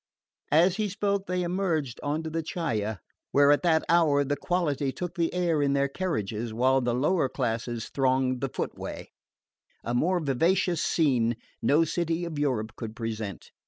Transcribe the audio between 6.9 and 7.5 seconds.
lower